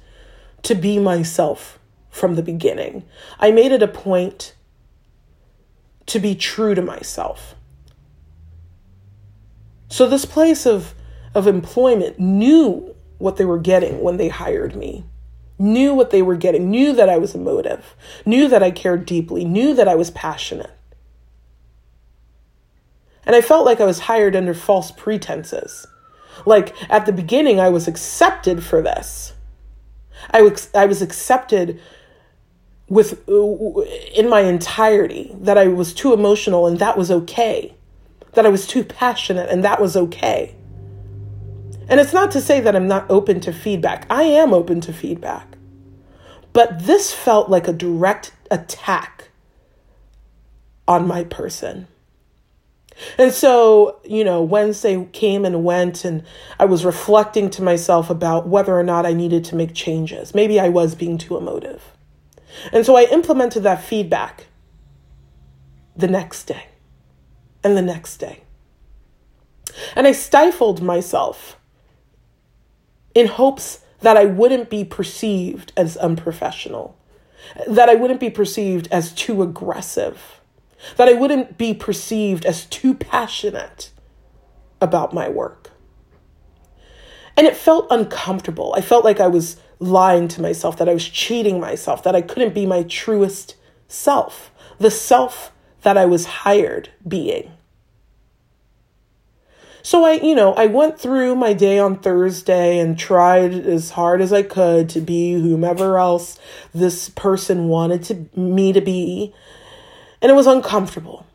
to 0.62 0.74
be 0.74 0.98
myself 0.98 1.78
from 2.10 2.34
the 2.34 2.42
beginning. 2.42 3.04
I 3.38 3.52
made 3.52 3.72
it 3.72 3.82
a 3.82 3.88
point 3.88 4.54
to 6.06 6.18
be 6.18 6.34
true 6.34 6.74
to 6.74 6.82
myself. 6.82 7.54
So 9.92 10.08
this 10.08 10.24
place 10.24 10.64
of 10.64 10.94
of 11.34 11.46
employment 11.46 12.18
knew 12.18 12.94
what 13.18 13.36
they 13.36 13.44
were 13.44 13.58
getting 13.58 14.00
when 14.00 14.16
they 14.16 14.28
hired 14.28 14.74
me. 14.74 15.04
Knew 15.58 15.92
what 15.92 16.08
they 16.08 16.22
were 16.22 16.34
getting, 16.34 16.70
knew 16.70 16.94
that 16.94 17.10
I 17.10 17.18
was 17.18 17.34
emotive, 17.34 17.94
knew 18.24 18.48
that 18.48 18.62
I 18.62 18.70
cared 18.70 19.04
deeply, 19.04 19.44
knew 19.44 19.74
that 19.74 19.88
I 19.88 19.94
was 19.94 20.10
passionate. 20.10 20.70
And 23.26 23.36
I 23.36 23.42
felt 23.42 23.66
like 23.66 23.82
I 23.82 23.84
was 23.84 24.00
hired 24.00 24.34
under 24.34 24.54
false 24.54 24.90
pretenses. 24.92 25.86
Like 26.46 26.74
at 26.90 27.04
the 27.04 27.12
beginning, 27.12 27.60
I 27.60 27.68
was 27.68 27.86
accepted 27.86 28.64
for 28.64 28.80
this. 28.80 29.34
I 30.30 30.40
was, 30.40 30.70
I 30.74 30.86
was 30.86 31.02
accepted 31.02 31.78
with 32.88 33.28
in 33.28 34.30
my 34.30 34.40
entirety 34.40 35.36
that 35.40 35.58
I 35.58 35.68
was 35.68 35.92
too 35.92 36.14
emotional 36.14 36.66
and 36.66 36.78
that 36.78 36.96
was 36.96 37.10
okay. 37.10 37.74
That 38.32 38.46
I 38.46 38.48
was 38.48 38.66
too 38.66 38.84
passionate 38.84 39.50
and 39.50 39.64
that 39.64 39.80
was 39.80 39.96
okay. 39.96 40.54
And 41.88 42.00
it's 42.00 42.12
not 42.12 42.30
to 42.32 42.40
say 42.40 42.60
that 42.60 42.74
I'm 42.74 42.88
not 42.88 43.10
open 43.10 43.40
to 43.40 43.52
feedback. 43.52 44.06
I 44.08 44.22
am 44.22 44.54
open 44.54 44.80
to 44.82 44.92
feedback. 44.92 45.46
But 46.52 46.86
this 46.86 47.12
felt 47.12 47.50
like 47.50 47.68
a 47.68 47.72
direct 47.72 48.32
attack 48.50 49.30
on 50.86 51.06
my 51.06 51.24
person. 51.24 51.88
And 53.18 53.32
so, 53.32 54.00
you 54.04 54.22
know, 54.22 54.42
Wednesday 54.42 55.06
came 55.12 55.44
and 55.44 55.64
went, 55.64 56.04
and 56.04 56.22
I 56.58 56.66
was 56.66 56.84
reflecting 56.84 57.50
to 57.50 57.62
myself 57.62 58.10
about 58.10 58.46
whether 58.46 58.78
or 58.78 58.82
not 58.82 59.06
I 59.06 59.12
needed 59.12 59.44
to 59.46 59.56
make 59.56 59.74
changes. 59.74 60.34
Maybe 60.34 60.60
I 60.60 60.68
was 60.68 60.94
being 60.94 61.18
too 61.18 61.36
emotive. 61.36 61.82
And 62.72 62.84
so 62.84 62.96
I 62.96 63.04
implemented 63.04 63.62
that 63.62 63.82
feedback 63.82 64.46
the 65.96 66.08
next 66.08 66.44
day 66.44 66.66
and 67.64 67.76
the 67.76 67.82
next 67.82 68.18
day. 68.18 68.42
And 69.94 70.06
I 70.06 70.12
stifled 70.12 70.82
myself 70.82 71.58
in 73.14 73.26
hopes 73.26 73.80
that 74.00 74.16
I 74.16 74.24
wouldn't 74.24 74.68
be 74.68 74.84
perceived 74.84 75.72
as 75.76 75.96
unprofessional, 75.96 76.98
that 77.66 77.88
I 77.88 77.94
wouldn't 77.94 78.20
be 78.20 78.30
perceived 78.30 78.88
as 78.90 79.12
too 79.12 79.42
aggressive 79.42 80.40
that 80.96 81.08
I 81.08 81.14
wouldn't 81.14 81.58
be 81.58 81.74
perceived 81.74 82.44
as 82.44 82.64
too 82.66 82.94
passionate 82.94 83.90
about 84.80 85.12
my 85.12 85.28
work. 85.28 85.70
And 87.36 87.46
it 87.46 87.56
felt 87.56 87.86
uncomfortable. 87.90 88.74
I 88.76 88.80
felt 88.80 89.04
like 89.04 89.20
I 89.20 89.28
was 89.28 89.56
lying 89.78 90.28
to 90.28 90.42
myself, 90.42 90.76
that 90.78 90.88
I 90.88 90.94
was 90.94 91.08
cheating 91.08 91.58
myself, 91.60 92.02
that 92.02 92.14
I 92.14 92.22
couldn't 92.22 92.54
be 92.54 92.66
my 92.66 92.82
truest 92.82 93.56
self, 93.88 94.52
the 94.78 94.90
self 94.90 95.51
that 95.82 95.96
I 95.96 96.04
was 96.06 96.24
hired 96.26 96.90
being. 97.06 97.52
So 99.84 100.04
I, 100.04 100.12
you 100.12 100.34
know, 100.34 100.54
I 100.54 100.66
went 100.66 100.98
through 100.98 101.34
my 101.34 101.52
day 101.52 101.78
on 101.78 101.98
Thursday 101.98 102.78
and 102.78 102.96
tried 102.96 103.52
as 103.52 103.90
hard 103.90 104.20
as 104.20 104.32
I 104.32 104.42
could 104.42 104.88
to 104.90 105.00
be 105.00 105.32
whomever 105.32 105.98
else 105.98 106.38
this 106.72 107.08
person 107.08 107.66
wanted 107.66 108.04
to 108.04 108.38
me 108.38 108.72
to 108.72 108.80
be. 108.80 109.34
And 110.20 110.30
it 110.30 110.36
was 110.36 110.46
uncomfortable. 110.46 111.26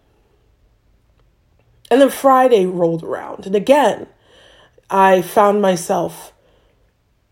And 1.92 2.00
then 2.00 2.10
Friday 2.10 2.66
rolled 2.66 3.04
around, 3.04 3.46
and 3.46 3.56
again, 3.56 4.08
I 4.90 5.22
found 5.22 5.62
myself 5.62 6.34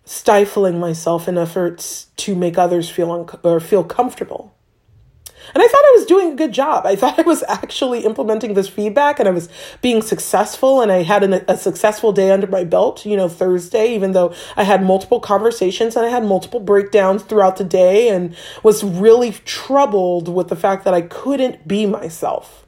stifling 0.05 0.79
myself 0.79 1.27
in 1.27 1.38
efforts 1.38 2.07
to 2.15 2.36
make 2.36 2.57
others 2.57 2.89
feel 2.89 3.12
un- 3.12 3.39
or 3.43 3.60
feel 3.60 3.84
comfortable. 3.84 4.55
And 5.54 5.62
I 5.62 5.68
thought 5.68 5.86
I 5.86 5.94
was 5.96 6.06
doing 6.06 6.32
a 6.32 6.36
good 6.36 6.52
job. 6.52 6.86
I 6.86 6.96
thought 6.96 7.20
I 7.20 7.24
was 7.24 7.44
actually 7.48 8.06
implementing 8.06 8.54
this 8.54 8.68
feedback 8.68 9.20
and 9.20 9.28
I 9.28 9.32
was 9.32 9.50
being 9.82 10.02
successful 10.02 10.82
and 10.82 10.92
I 10.92 11.04
had 11.04 11.24
an, 11.24 11.34
a 11.48 11.58
successful 11.58 12.12
day 12.12 12.32
under 12.32 12.48
my 12.48 12.64
belt, 12.64 13.06
you 13.06 13.18
know, 13.18 13.30
Thursday, 13.30 13.94
even 13.94 14.14
though 14.14 14.34
I 14.56 14.64
had 14.64 14.84
multiple 14.84 15.20
conversations 15.20 15.96
and 15.96 16.06
I 16.06 16.10
had 16.10 16.24
multiple 16.24 16.60
breakdowns 16.60 17.24
throughout 17.24 17.58
the 17.58 17.64
day 17.64 18.10
and 18.10 18.36
was 18.64 18.84
really 18.84 19.32
troubled 19.32 20.28
with 20.28 20.48
the 20.48 20.56
fact 20.56 20.84
that 20.86 20.94
I 20.94 21.02
couldn't 21.02 21.68
be 21.68 21.86
myself. 21.86 22.66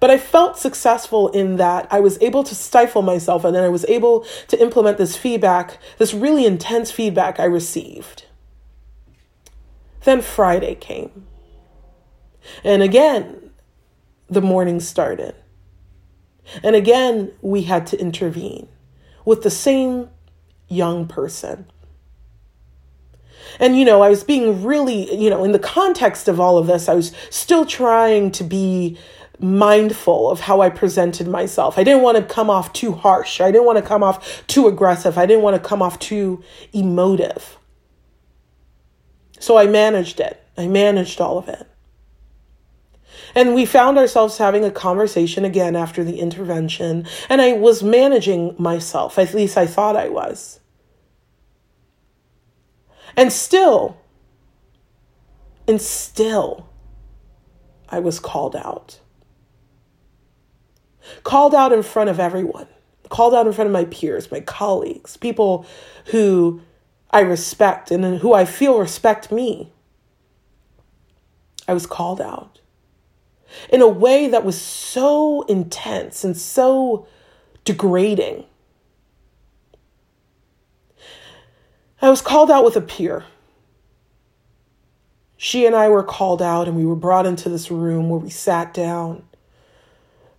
But 0.00 0.10
I 0.10 0.18
felt 0.18 0.58
successful 0.58 1.28
in 1.28 1.56
that 1.56 1.88
I 1.90 2.00
was 2.00 2.20
able 2.20 2.44
to 2.44 2.54
stifle 2.54 3.02
myself 3.02 3.44
and 3.44 3.54
then 3.54 3.64
I 3.64 3.68
was 3.68 3.84
able 3.86 4.24
to 4.48 4.60
implement 4.60 4.98
this 4.98 5.16
feedback, 5.16 5.78
this 5.98 6.14
really 6.14 6.46
intense 6.46 6.90
feedback 6.90 7.40
I 7.40 7.44
received. 7.44 8.24
Then 10.04 10.22
Friday 10.22 10.74
came. 10.74 11.27
And 12.64 12.82
again, 12.82 13.50
the 14.28 14.42
morning 14.42 14.80
started. 14.80 15.34
And 16.62 16.74
again, 16.74 17.32
we 17.42 17.62
had 17.62 17.86
to 17.88 18.00
intervene 18.00 18.68
with 19.24 19.42
the 19.42 19.50
same 19.50 20.08
young 20.68 21.06
person. 21.06 21.66
And, 23.60 23.78
you 23.78 23.84
know, 23.84 24.02
I 24.02 24.08
was 24.10 24.24
being 24.24 24.62
really, 24.64 25.14
you 25.14 25.30
know, 25.30 25.44
in 25.44 25.52
the 25.52 25.58
context 25.58 26.28
of 26.28 26.38
all 26.38 26.58
of 26.58 26.66
this, 26.66 26.88
I 26.88 26.94
was 26.94 27.12
still 27.30 27.66
trying 27.66 28.30
to 28.32 28.44
be 28.44 28.98
mindful 29.40 30.30
of 30.30 30.40
how 30.40 30.60
I 30.60 30.68
presented 30.70 31.28
myself. 31.28 31.78
I 31.78 31.84
didn't 31.84 32.02
want 32.02 32.18
to 32.18 32.24
come 32.24 32.50
off 32.50 32.72
too 32.72 32.92
harsh. 32.92 33.40
I 33.40 33.50
didn't 33.50 33.66
want 33.66 33.78
to 33.78 33.84
come 33.84 34.02
off 34.02 34.46
too 34.46 34.66
aggressive. 34.66 35.16
I 35.16 35.26
didn't 35.26 35.42
want 35.42 35.60
to 35.62 35.68
come 35.68 35.80
off 35.80 35.98
too 35.98 36.42
emotive. 36.72 37.56
So 39.38 39.56
I 39.56 39.66
managed 39.66 40.18
it. 40.20 40.42
I 40.56 40.66
managed 40.66 41.20
all 41.20 41.38
of 41.38 41.48
it. 41.48 41.67
And 43.34 43.54
we 43.54 43.66
found 43.66 43.98
ourselves 43.98 44.38
having 44.38 44.64
a 44.64 44.70
conversation 44.70 45.44
again 45.44 45.76
after 45.76 46.02
the 46.02 46.20
intervention, 46.20 47.06
and 47.28 47.40
I 47.40 47.52
was 47.52 47.82
managing 47.82 48.54
myself. 48.58 49.18
At 49.18 49.34
least 49.34 49.56
I 49.56 49.66
thought 49.66 49.96
I 49.96 50.08
was. 50.08 50.60
And 53.16 53.32
still, 53.32 53.96
and 55.66 55.80
still, 55.80 56.68
I 57.88 57.98
was 57.98 58.20
called 58.20 58.56
out. 58.56 59.00
Called 61.24 61.54
out 61.54 61.72
in 61.72 61.82
front 61.82 62.10
of 62.10 62.20
everyone, 62.20 62.68
called 63.08 63.34
out 63.34 63.46
in 63.46 63.52
front 63.52 63.66
of 63.66 63.72
my 63.72 63.86
peers, 63.86 64.30
my 64.30 64.40
colleagues, 64.40 65.16
people 65.16 65.66
who 66.06 66.60
I 67.10 67.20
respect 67.20 67.90
and 67.90 68.18
who 68.18 68.34
I 68.34 68.44
feel 68.44 68.78
respect 68.78 69.32
me. 69.32 69.72
I 71.66 71.74
was 71.74 71.86
called 71.86 72.20
out 72.20 72.60
in 73.70 73.82
a 73.82 73.88
way 73.88 74.28
that 74.28 74.44
was 74.44 74.60
so 74.60 75.42
intense 75.42 76.24
and 76.24 76.36
so 76.36 77.06
degrading. 77.64 78.44
I 82.00 82.10
was 82.10 82.22
called 82.22 82.50
out 82.50 82.64
with 82.64 82.76
a 82.76 82.80
peer. 82.80 83.24
She 85.36 85.66
and 85.66 85.74
I 85.74 85.88
were 85.88 86.02
called 86.02 86.42
out, 86.42 86.66
and 86.66 86.76
we 86.76 86.84
were 86.84 86.96
brought 86.96 87.26
into 87.26 87.48
this 87.48 87.70
room 87.70 88.08
where 88.08 88.20
we 88.20 88.30
sat 88.30 88.74
down 88.74 89.24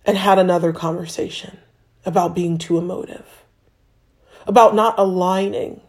and 0.04 0.16
had 0.16 0.38
another 0.38 0.72
conversation 0.72 1.58
about 2.04 2.34
being 2.34 2.58
too 2.58 2.78
emotive, 2.78 3.44
about 4.46 4.74
not 4.74 4.98
aligning 4.98 5.80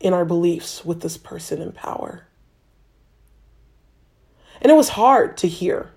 in 0.00 0.12
our 0.12 0.24
beliefs 0.24 0.84
with 0.84 1.00
this 1.00 1.16
person 1.16 1.62
in 1.62 1.72
power. 1.72 2.26
And 4.60 4.70
it 4.70 4.76
was 4.76 4.90
hard 4.90 5.36
to 5.38 5.48
hear 5.48 5.93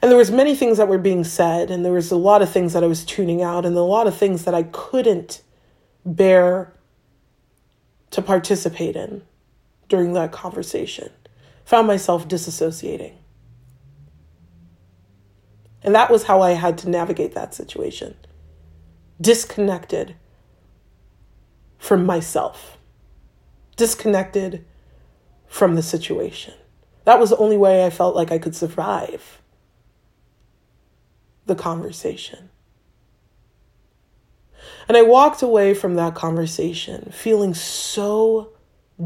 and 0.00 0.10
there 0.10 0.18
was 0.18 0.30
many 0.30 0.54
things 0.54 0.78
that 0.78 0.88
were 0.88 0.98
being 0.98 1.24
said 1.24 1.70
and 1.70 1.84
there 1.84 1.92
was 1.92 2.10
a 2.10 2.16
lot 2.16 2.42
of 2.42 2.50
things 2.50 2.72
that 2.72 2.84
i 2.84 2.86
was 2.86 3.04
tuning 3.04 3.42
out 3.42 3.64
and 3.64 3.76
a 3.76 3.80
lot 3.80 4.06
of 4.06 4.16
things 4.16 4.44
that 4.44 4.54
i 4.54 4.62
couldn't 4.64 5.42
bear 6.04 6.72
to 8.10 8.22
participate 8.22 8.96
in 8.96 9.22
during 9.88 10.12
that 10.14 10.32
conversation. 10.32 11.10
Found 11.64 11.86
myself 11.86 12.28
disassociating. 12.28 13.14
And 15.82 15.94
that 15.94 16.10
was 16.10 16.24
how 16.24 16.42
i 16.42 16.52
had 16.52 16.78
to 16.78 16.90
navigate 16.90 17.34
that 17.34 17.54
situation. 17.54 18.16
Disconnected 19.20 20.16
from 21.78 22.04
myself. 22.04 22.78
Disconnected 23.76 24.64
from 25.46 25.76
the 25.76 25.82
situation. 25.82 26.54
That 27.04 27.20
was 27.20 27.30
the 27.30 27.36
only 27.38 27.56
way 27.56 27.86
i 27.86 27.90
felt 27.90 28.14
like 28.14 28.32
i 28.32 28.38
could 28.38 28.54
survive 28.54 29.40
the 31.48 31.54
conversation. 31.54 32.50
And 34.86 34.96
I 34.96 35.02
walked 35.02 35.42
away 35.42 35.74
from 35.74 35.96
that 35.96 36.14
conversation 36.14 37.10
feeling 37.12 37.54
so 37.54 38.52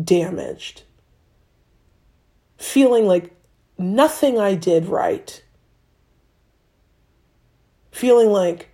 damaged, 0.05 0.83
feeling 2.57 3.07
like 3.07 3.35
nothing 3.79 4.39
I 4.39 4.55
did 4.55 4.87
right, 4.87 5.43
feeling 7.91 8.29
like 8.29 8.69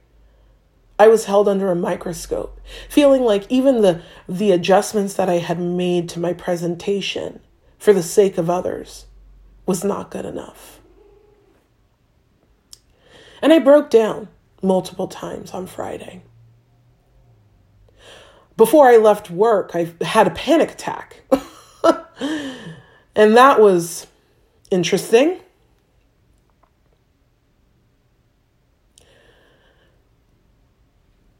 I 0.99 1.09
was 1.09 1.27
held 1.27 1.49
under 1.49 1.71
a 1.71 1.77
microscope, 1.77 2.61
feeling 2.89 3.23
like 3.23 3.47
even 3.49 3.83
the, 3.83 4.03
the 4.29 4.51
adjustments 4.51 5.15
that 5.15 5.29
I 5.29 5.39
had 5.39 5.61
made 5.61 6.09
to 6.11 6.21
my 6.21 6.33
presentation 6.33 7.41
for 7.79 7.93
the 7.93 8.03
sake 8.03 8.37
of 8.37 8.51
others 8.51 9.07
was 9.65 9.85
not 9.85 10.11
good 10.11 10.25
enough. 10.25 10.78
And 13.41 13.53
I 13.53 13.59
broke 13.59 13.91
down 13.91 14.29
multiple 14.63 15.09
times 15.09 15.53
on 15.53 15.67
Friday. 15.67 16.23
Before 18.57 18.89
I 18.89 18.97
left 18.97 19.31
work, 19.31 19.71
I 19.75 19.93
had 20.03 20.27
a 20.27 20.31
panic 20.31 20.73
attack. 20.73 21.23
and 23.15 23.37
that 23.37 23.61
was 23.61 24.09
interesting. 24.71 25.39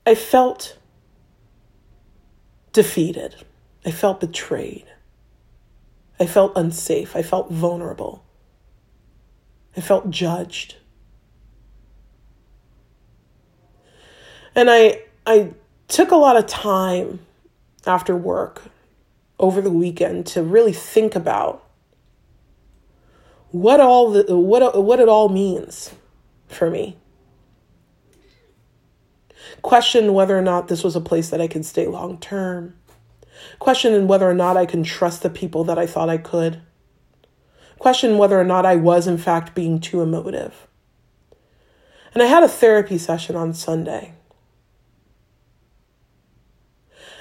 I 0.07 0.15
felt 0.15 0.79
defeated. 2.73 3.35
I 3.85 3.91
felt 3.91 4.21
betrayed. 4.21 4.87
I 6.21 6.27
felt 6.27 6.53
unsafe. 6.57 7.15
I 7.15 7.23
felt 7.23 7.51
vulnerable. 7.51 8.25
I 9.77 9.81
felt 9.81 10.11
judged. 10.11 10.77
And 14.59 14.69
I 14.69 15.03
I 15.25 15.53
took 15.87 16.11
a 16.11 16.17
lot 16.17 16.37
of 16.37 16.49
time 16.49 17.21
after 17.87 18.17
work 18.17 18.63
over 19.39 19.61
the 19.61 19.71
weekend 19.71 20.27
to 20.27 20.43
really 20.43 20.73
think 20.73 21.15
about 21.15 21.65
what 23.53 23.79
all 23.79 24.11
the 24.11 24.37
what 24.37 24.83
what 24.83 24.99
it 24.99 25.09
all 25.09 25.29
means 25.29 25.95
for 26.49 26.71
me. 26.71 26.97
Question 29.63 30.13
whether 30.13 30.37
or 30.37 30.43
not 30.43 30.67
this 30.67 30.83
was 30.83 30.97
a 30.97 31.01
place 31.01 31.31
that 31.31 31.41
I 31.41 31.47
could 31.47 31.65
stay 31.65 31.87
long 31.87 32.19
term. 32.19 32.75
Question 33.61 34.09
whether 34.09 34.29
or 34.29 34.35
not 34.35 34.57
I 34.57 34.67
can 34.67 34.83
trust 34.83 35.23
the 35.23 35.31
people 35.31 35.63
that 35.63 35.79
I 35.79 35.87
thought 35.87 36.09
I 36.09 36.19
could. 36.19 36.61
Question 37.79 38.19
whether 38.19 38.41
or 38.41 38.45
not 38.45 38.67
I 38.67 38.75
was 38.75 39.07
in 39.07 39.19
fact 39.19 39.55
being 39.55 39.79
too 39.79 40.03
emotive. 40.03 40.67
And 42.13 42.25
I 42.25 42.27
had 42.27 42.43
a 42.43 42.49
therapy 42.49 42.99
session 42.99 43.37
on 43.37 43.55
Sunday. 43.55 44.15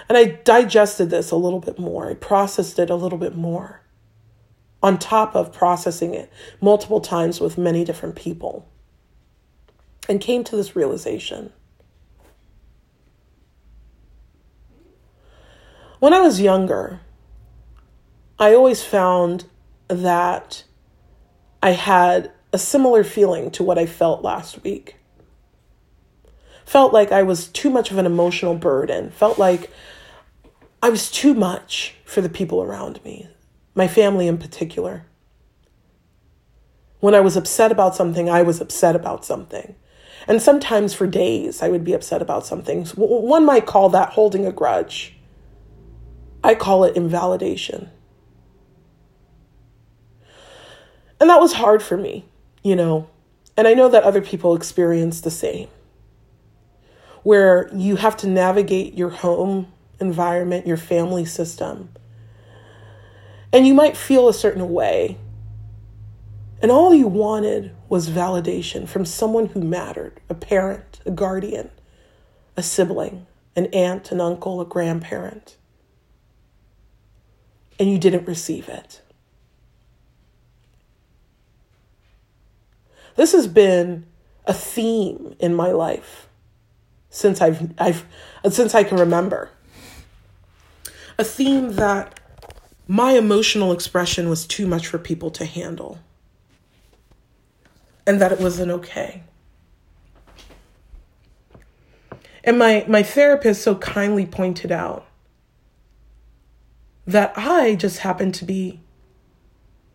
And 0.10 0.18
I 0.18 0.26
digested 0.44 1.10
this 1.10 1.32
a 1.32 1.36
little 1.36 1.60
bit 1.60 1.78
more. 1.78 2.10
I 2.10 2.14
processed 2.14 2.80
it 2.80 2.90
a 2.90 2.96
little 2.96 3.18
bit 3.18 3.36
more 3.36 3.82
on 4.82 4.98
top 4.98 5.36
of 5.36 5.52
processing 5.52 6.14
it 6.14 6.32
multiple 6.62 7.02
times 7.02 7.40
with 7.40 7.58
many 7.58 7.84
different 7.84 8.16
people 8.16 8.68
and 10.08 10.22
came 10.22 10.44
to 10.44 10.56
this 10.56 10.76
realization. 10.76 11.52
When 16.00 16.14
I 16.14 16.22
was 16.22 16.40
younger, 16.40 17.02
I 18.40 18.54
always 18.54 18.84
found 18.84 19.46
that 19.88 20.64
I 21.64 21.72
had 21.72 22.32
a 22.54 22.60
similar 22.60 23.04
feeling 23.04 23.50
to 23.52 23.64
what 23.64 23.80
I 23.80 23.86
felt 23.88 24.22
last 24.24 24.64
week. 24.64 24.96
felt 26.66 26.94
like 26.94 27.14
I 27.14 27.24
was 27.24 27.48
too 27.48 27.70
much 27.70 27.92
of 27.92 27.98
an 27.98 28.06
emotional 28.06 28.54
burden, 28.54 29.10
felt 29.10 29.40
like 29.40 29.72
I 30.82 30.90
was 30.90 31.10
too 31.10 31.34
much 31.34 31.96
for 32.06 32.22
the 32.22 32.30
people 32.30 32.62
around 32.62 33.04
me, 33.04 33.28
my 33.74 33.88
family 33.88 34.28
in 34.28 34.38
particular. 34.38 35.06
When 37.00 37.16
I 37.16 37.20
was 37.20 37.36
upset 37.36 37.72
about 37.72 37.96
something, 37.96 38.30
I 38.30 38.44
was 38.44 38.62
upset 38.62 38.96
about 38.96 39.26
something. 39.26 39.76
And 40.28 40.42
sometimes 40.42 40.94
for 40.94 41.08
days, 41.08 41.62
I 41.62 41.70
would 41.70 41.84
be 41.84 41.94
upset 41.94 42.22
about 42.22 42.46
something. 42.46 42.86
One 42.96 43.46
might 43.46 43.66
call 43.66 43.90
that 43.90 44.10
holding 44.10 44.46
a 44.46 44.52
grudge. 44.52 45.16
I 46.44 46.54
call 46.54 46.84
it 46.84 46.96
invalidation. 46.96 47.90
And 51.20 51.30
that 51.30 51.40
was 51.40 51.54
hard 51.54 51.82
for 51.82 51.98
me, 51.98 52.26
you 52.64 52.76
know. 52.76 53.10
And 53.56 53.68
I 53.68 53.74
know 53.74 53.90
that 53.90 54.04
other 54.04 54.22
people 54.22 54.56
experience 54.56 55.22
the 55.22 55.32
same, 55.32 55.68
where 57.24 57.70
you 57.74 57.96
have 57.96 58.16
to 58.18 58.28
navigate 58.28 58.94
your 58.94 59.10
home 59.10 59.72
environment, 60.00 60.68
your 60.68 60.78
family 60.78 61.26
system. 61.26 61.90
And 63.52 63.66
you 63.66 63.74
might 63.74 63.98
feel 63.98 64.28
a 64.28 64.34
certain 64.34 64.70
way 64.70 65.18
and 66.62 66.72
all 66.72 66.94
you 66.94 67.08
wanted 67.08 67.72
was 67.88 68.10
validation 68.10 68.88
from 68.88 69.06
someone 69.06 69.48
who 69.48 69.62
mattered 69.62 70.20
a 70.30 70.34
parent, 70.34 71.00
a 71.06 71.12
guardian, 71.12 71.70
a 72.56 72.64
sibling, 72.64 73.28
an 73.56 73.68
aunt, 73.68 74.12
an 74.12 74.20
uncle, 74.20 74.60
a 74.60 74.66
grandparent. 74.66 75.56
And 77.80 77.92
you 77.92 78.00
didn't 78.00 78.28
receive 78.28 78.68
it. 78.68 79.02
This 83.16 83.34
has 83.34 83.48
been 83.48 84.08
a 84.46 84.54
theme 84.54 85.36
in 85.40 85.54
my 85.54 85.72
life 85.72 86.28
since 87.10 87.42
I've, 87.42 87.74
I've 87.78 88.06
since 88.50 88.74
I 88.74 88.84
can 88.84 88.98
remember. 88.98 89.52
A 91.20 91.24
theme 91.24 91.74
that 91.74 92.20
my 92.88 93.14
emotional 93.14 93.72
expression 93.72 94.30
was 94.30 94.46
too 94.46 94.68
much 94.68 94.88
for 94.88 94.98
people 94.98 95.32
to 95.32 95.46
handle 95.46 96.00
and 98.06 98.22
that 98.22 98.32
it 98.32 98.40
wasn't 98.40 98.72
okay. 98.72 99.24
And 102.44 102.58
my, 102.58 102.86
my 102.88 103.04
therapist 103.04 103.62
so 103.62 103.76
kindly 103.76 104.26
pointed 104.26 104.72
out 104.72 105.06
that 107.06 107.34
I 107.36 107.76
just 107.76 108.00
happened 108.00 108.34
to 108.36 108.46
be 108.46 108.82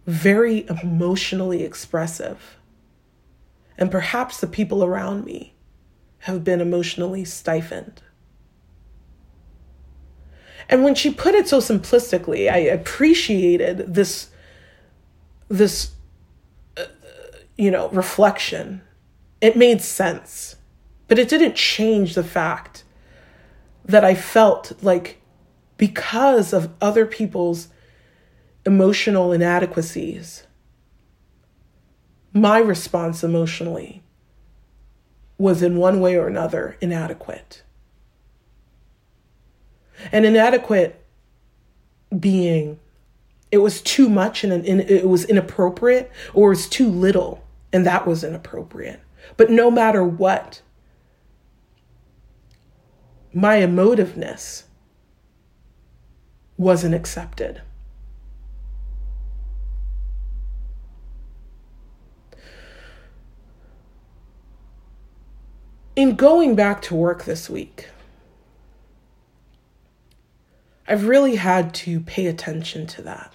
very 0.07 0.67
emotionally 0.69 1.63
expressive. 1.63 2.59
And 3.79 3.91
perhaps 3.91 4.41
the 4.41 4.47
people 4.47 4.85
around 4.85 5.25
me 5.25 5.55
have 6.21 6.45
been 6.45 6.61
emotionally 6.61 7.25
stifled. 7.25 8.03
And 10.73 10.83
when 10.83 10.95
she 10.95 11.13
put 11.13 11.35
it 11.35 11.47
so 11.47 11.59
simplistically, 11.59 12.51
I 12.51 12.57
appreciated 12.57 13.93
this, 13.93 14.31
this 15.49 15.91
uh, 16.79 16.85
you 17.59 17.71
know, 17.71 17.91
reflection. 17.91 18.81
It 19.43 19.55
made 19.55 19.83
sense. 19.83 20.57
But 21.09 21.19
it 21.19 21.29
didn't 21.29 21.57
change 21.57 22.15
the 22.15 22.25
fact 22.25 22.85
that 23.85 24.03
I 24.03 24.15
felt 24.15 24.73
like 24.83 25.21
because 25.77 26.55
of 26.55 26.71
other 26.81 27.05
people's 27.05 27.69
emotional 28.65 29.31
inadequacies, 29.31 30.47
my 32.33 32.57
response 32.57 33.23
emotionally 33.23 34.03
was 35.37 35.63
in 35.63 35.77
one 35.77 36.01
way 36.01 36.17
or 36.17 36.29
another 36.29 36.79
inadequate. 36.81 37.63
And 40.11 40.25
inadequate 40.25 41.05
being 42.19 42.79
it 43.53 43.59
was 43.59 43.83
too 43.83 44.09
much 44.09 44.43
and 44.45 44.65
it 44.65 45.07
was 45.07 45.27
inappropriate 45.27 46.11
or 46.33 46.49
it 46.49 46.57
was 46.57 46.69
too 46.69 46.89
little 46.89 47.45
and 47.73 47.87
that 47.87 48.07
was 48.07 48.25
inappropriate. 48.25 49.01
But 49.37 49.51
no 49.51 49.71
matter 49.71 50.03
what, 50.03 50.63
my 53.35 53.59
emotiveness 53.59 54.65
wasn't 56.57 56.95
accepted. 56.95 57.61
In 65.95 66.17
going 66.17 66.57
back 66.57 66.81
to 66.83 66.95
work 66.95 67.25
this 67.25 67.51
week, 67.51 67.89
I've 70.93 71.09
really 71.09 71.37
had 71.37 71.73
to 71.77 72.01
pay 72.01 72.27
attention 72.27 72.87
to 72.89 73.01
that. 73.01 73.33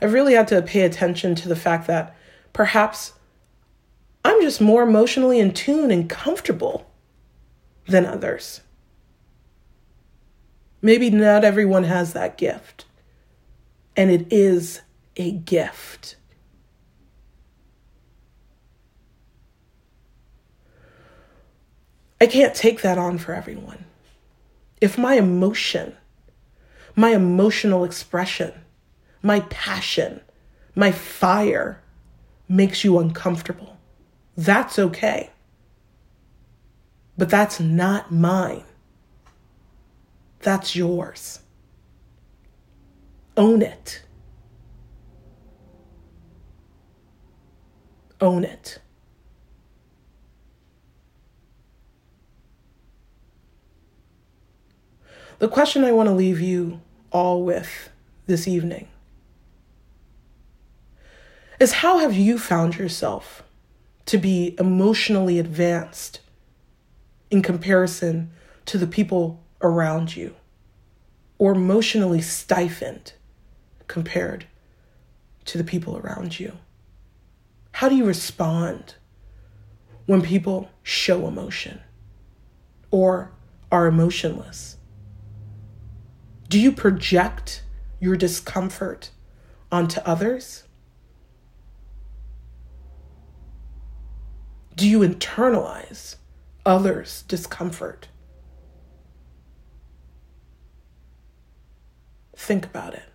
I've 0.00 0.12
really 0.12 0.34
had 0.34 0.46
to 0.46 0.62
pay 0.62 0.82
attention 0.82 1.34
to 1.34 1.48
the 1.48 1.56
fact 1.56 1.88
that 1.88 2.14
perhaps 2.52 3.14
I'm 4.24 4.40
just 4.40 4.60
more 4.60 4.84
emotionally 4.84 5.40
in 5.40 5.52
tune 5.54 5.90
and 5.90 6.08
comfortable 6.08 6.88
than 7.86 8.06
others. 8.06 8.60
Maybe 10.80 11.10
not 11.10 11.42
everyone 11.42 11.84
has 11.84 12.12
that 12.12 12.38
gift, 12.38 12.84
and 13.96 14.08
it 14.08 14.32
is 14.32 14.82
a 15.16 15.32
gift. 15.32 16.14
I 22.20 22.28
can't 22.28 22.54
take 22.54 22.82
that 22.82 22.98
on 22.98 23.18
for 23.18 23.34
everyone. 23.34 23.86
If 24.80 24.96
my 24.96 25.14
emotion, 25.14 25.96
my 26.96 27.10
emotional 27.10 27.84
expression, 27.84 28.52
my 29.22 29.40
passion, 29.40 30.20
my 30.74 30.90
fire 30.90 31.82
makes 32.48 32.84
you 32.84 32.98
uncomfortable. 32.98 33.76
That's 34.36 34.78
okay. 34.78 35.30
But 37.18 37.28
that's 37.28 37.60
not 37.60 38.10
mine. 38.10 38.64
That's 40.40 40.74
yours. 40.74 41.40
Own 43.36 43.60
it. 43.60 44.02
Own 48.20 48.44
it. 48.44 48.78
The 55.40 55.48
question 55.48 55.84
I 55.84 55.92
want 55.92 56.06
to 56.06 56.14
leave 56.14 56.38
you 56.38 56.82
all 57.10 57.42
with 57.44 57.88
this 58.26 58.46
evening 58.46 58.88
is 61.58 61.72
how 61.72 61.96
have 61.96 62.12
you 62.12 62.38
found 62.38 62.76
yourself 62.76 63.42
to 64.04 64.18
be 64.18 64.54
emotionally 64.58 65.38
advanced 65.38 66.20
in 67.30 67.40
comparison 67.40 68.30
to 68.66 68.76
the 68.76 68.86
people 68.86 69.42
around 69.62 70.14
you, 70.14 70.34
or 71.38 71.52
emotionally 71.52 72.20
stifled 72.20 73.14
compared 73.86 74.44
to 75.46 75.56
the 75.56 75.64
people 75.64 75.96
around 75.96 76.38
you? 76.38 76.52
How 77.72 77.88
do 77.88 77.96
you 77.96 78.04
respond 78.04 78.96
when 80.04 80.20
people 80.20 80.68
show 80.82 81.26
emotion 81.26 81.80
or 82.90 83.30
are 83.72 83.86
emotionless? 83.86 84.76
Do 86.50 86.58
you 86.58 86.72
project 86.72 87.62
your 88.00 88.16
discomfort 88.16 89.12
onto 89.70 90.00
others? 90.00 90.64
Do 94.74 94.88
you 94.88 94.98
internalize 94.98 96.16
others' 96.66 97.22
discomfort? 97.28 98.08
Think 102.36 102.66
about 102.66 102.94
it. 102.94 103.08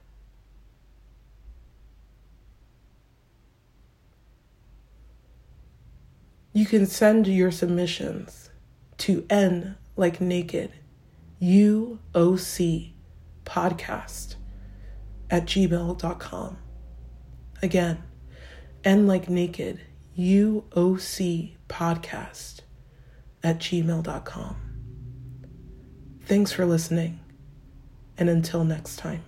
You 6.54 6.66
can 6.66 6.86
send 6.86 7.28
your 7.28 7.52
submissions 7.52 8.50
to 9.00 9.26
N 9.30 9.76
like 9.98 10.22
naked, 10.22 10.72
UOC 11.42 12.95
podcast 13.46 14.36
at 15.30 15.46
gmail.com. 15.46 16.58
Again, 17.62 18.04
N 18.84 19.08
like 19.08 19.30
naked, 19.30 19.82
UOC 20.18 21.56
podcast 21.68 22.62
at 23.44 23.60
gmail.com. 23.60 24.56
Thanks 26.26 26.52
for 26.52 26.66
listening, 26.66 27.20
and 28.18 28.30
until 28.30 28.64
next 28.64 28.98
time. 28.98 29.24